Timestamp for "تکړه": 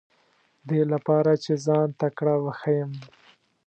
1.99-2.35